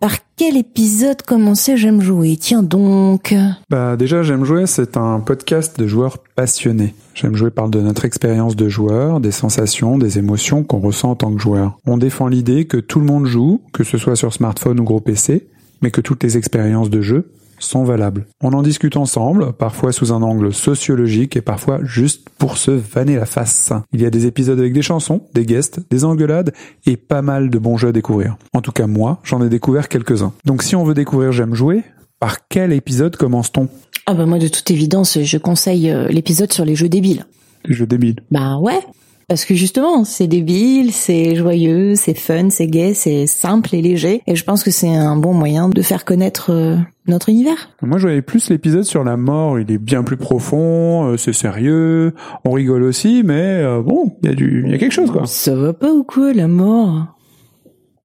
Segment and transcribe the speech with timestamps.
[0.00, 2.36] Par quel épisode commencer J'aime jouer?
[2.36, 3.34] Tiens donc.
[3.70, 6.94] Bah déjà J'aime jouer, c'est un podcast de joueurs passionnés.
[7.14, 11.14] J'aime jouer parle de notre expérience de joueur, des sensations, des émotions qu'on ressent en
[11.14, 11.78] tant que joueur.
[11.86, 15.00] On défend l'idée que tout le monde joue, que ce soit sur smartphone ou gros
[15.00, 15.46] PC,
[15.82, 18.26] mais que toutes les expériences de jeu sont valables.
[18.42, 23.16] On en discute ensemble, parfois sous un angle sociologique et parfois juste pour se vanner
[23.16, 23.72] la face.
[23.92, 26.52] Il y a des épisodes avec des chansons, des guests, des engueulades
[26.86, 28.36] et pas mal de bons jeux à découvrir.
[28.52, 30.32] En tout cas moi, j'en ai découvert quelques-uns.
[30.44, 31.82] Donc si on veut découvrir J'aime jouer,
[32.20, 33.68] par quel épisode commence-t-on?
[34.06, 37.26] Ah bah moi de toute évidence, je conseille euh, l'épisode sur les jeux débiles.
[37.64, 38.20] Les jeux débiles.
[38.30, 38.80] Bah ouais.
[39.28, 44.22] Parce que justement, c'est débile, c'est joyeux, c'est fun, c'est gai, c'est simple et léger.
[44.26, 46.76] Et je pense que c'est un bon moyen de faire connaître euh,
[47.06, 47.70] notre univers.
[47.82, 49.58] Moi, je voyais plus l'épisode sur la mort.
[49.58, 52.14] Il est bien plus profond, euh, c'est sérieux,
[52.44, 55.26] on rigole aussi, mais euh, bon, il y a du, y a quelque chose quoi.
[55.26, 57.06] Ça va pas ou quoi, la mort?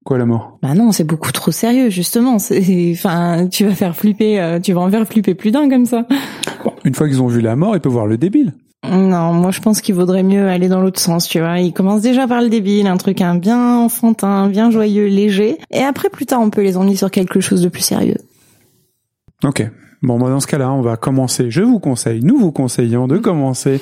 [0.04, 0.58] Quoi la mort?
[0.62, 2.36] Bah non, c'est beaucoup trop sérieux justement.
[2.36, 6.06] Enfin, tu vas faire flipper, tu vas en faire flipper plus d'un comme ça.
[6.64, 8.54] Bon, une fois qu'ils ont vu la mort, ils peuvent voir le débile.
[8.82, 11.58] Non, moi je pense qu'il vaudrait mieux aller dans l'autre sens, tu vois.
[11.58, 15.58] Il commence déjà par le débile, un truc un bien enfantin, bien joyeux, léger.
[15.70, 18.16] Et après, plus tard, on peut les emmener sur quelque chose de plus sérieux.
[19.44, 19.70] Ok.
[20.02, 21.50] Bon, moi, dans ce cas-là, on va commencer.
[21.50, 23.80] Je vous conseille, nous vous conseillons de commencer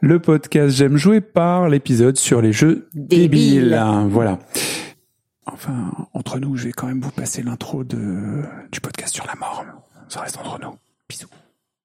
[0.00, 3.70] le podcast J'aime jouer par l'épisode sur les jeux débiles.
[3.70, 4.08] Débiles.
[4.08, 4.38] Voilà.
[5.46, 9.34] Enfin, entre nous, je vais quand même vous passer l'intro de, du podcast sur la
[9.36, 9.64] mort.
[10.08, 10.74] Ça reste entre nous.
[11.08, 11.28] Bisous.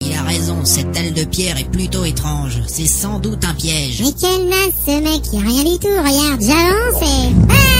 [0.01, 2.59] Il a raison, cette aile de pierre est plutôt étrange.
[2.67, 4.01] C'est sans doute un piège.
[4.01, 7.70] Mais quel naze ce mec, y a rien du tout, regarde, j'avance et...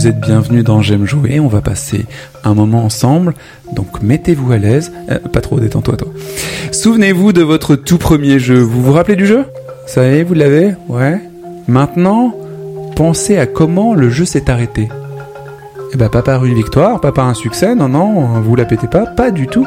[0.00, 2.06] Vous êtes bienvenus dans J'aime jouer, on va passer
[2.42, 3.34] un moment ensemble,
[3.74, 4.92] donc mettez-vous à l'aise.
[5.10, 6.08] Euh, pas trop, détends-toi toi.
[6.72, 9.44] Souvenez-vous de votre tout premier jeu, vous vous rappelez du jeu?
[9.84, 10.74] Ça y est, vous l'avez?
[10.88, 11.20] Ouais
[11.68, 12.34] Maintenant,
[12.96, 14.88] pensez à comment le jeu s'est arrêté.
[15.92, 18.86] Eh ben, pas par une victoire, pas par un succès, non, non, vous la pétez
[18.86, 19.66] pas, pas du tout.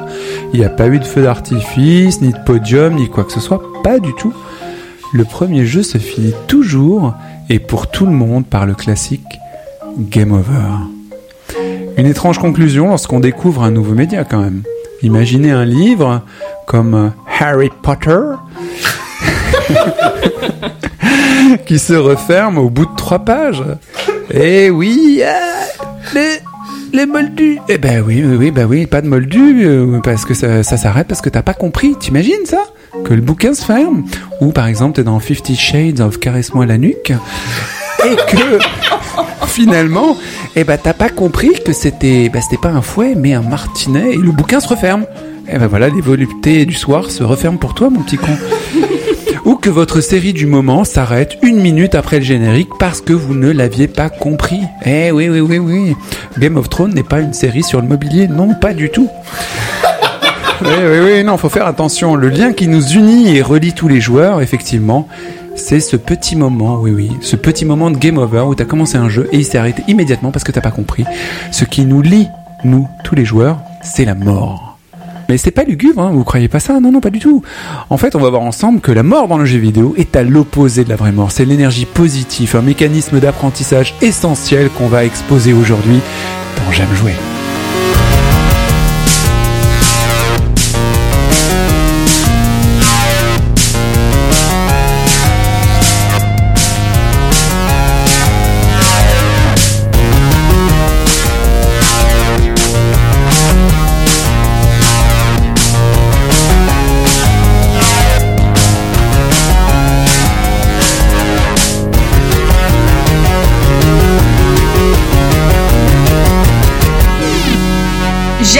[0.51, 3.39] Il n'y a pas eu de feu d'artifice, ni de podium, ni quoi que ce
[3.39, 4.33] soit, pas du tout.
[5.13, 7.13] Le premier jeu se finit toujours,
[7.51, 9.21] et pour tout le monde, par le classique
[9.97, 11.57] Game Over.
[11.97, 14.63] Une étrange conclusion lorsqu'on découvre un nouveau média quand même.
[15.01, 16.21] Imaginez un livre
[16.65, 17.09] comme euh,
[17.39, 18.19] Harry Potter
[21.65, 23.63] qui se referme au bout de trois pages.
[24.33, 25.83] Eh oui, ah,
[26.15, 26.39] les,
[26.93, 27.59] les moldus.
[27.69, 31.07] Eh ben oui, oui, bah oui, pas de moldus euh, parce que ça, ça s'arrête
[31.07, 31.95] parce que t'as pas compris.
[31.99, 32.63] T'imagines ça?
[33.03, 34.03] Que le bouquin se ferme
[34.39, 37.11] Ou par exemple t'es dans Fifty Shades of Caresse-moi la nuque
[38.05, 38.59] et que
[39.47, 40.17] finalement,
[40.55, 44.17] eh ben t'as pas compris que c'était, c'était pas un fouet mais un martinet et
[44.17, 45.05] le bouquin se referme.
[45.51, 48.31] Et ben voilà, les voluptés du soir se referment pour toi, mon petit con.
[49.45, 53.33] Ou que votre série du moment s'arrête une minute après le générique parce que vous
[53.33, 54.61] ne l'aviez pas compris.
[54.85, 55.95] Eh oui, oui, oui, oui.
[56.39, 59.09] Game of Thrones n'est pas une série sur le mobilier, non, pas du tout.
[60.61, 62.15] Oui, oui, oui, non, faut faire attention.
[62.15, 65.09] Le lien qui nous unit et relie tous les joueurs, effectivement,
[65.55, 68.97] c'est ce petit moment, oui, oui, ce petit moment de game over où t'as commencé
[68.97, 71.05] un jeu et il s'est arrêté immédiatement parce que t'as pas compris.
[71.51, 72.27] Ce qui nous lie,
[72.63, 74.77] nous, tous les joueurs, c'est la mort.
[75.29, 76.79] Mais c'est pas lugubre, hein, vous croyez pas ça?
[76.79, 77.43] Non, non, pas du tout.
[77.89, 80.23] En fait, on va voir ensemble que la mort dans le jeu vidéo est à
[80.23, 81.31] l'opposé de la vraie mort.
[81.31, 85.99] C'est l'énergie positive, un mécanisme d'apprentissage essentiel qu'on va exposer aujourd'hui
[86.57, 87.13] dans J'aime jouer.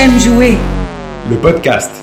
[0.04, 0.58] J'aime jouer.
[1.30, 2.03] Le podcast.